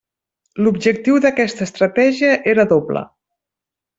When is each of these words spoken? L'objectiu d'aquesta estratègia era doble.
L'objectiu 0.67 1.19
d'aquesta 1.25 1.67
estratègia 1.67 2.33
era 2.55 2.67
doble. 2.75 3.07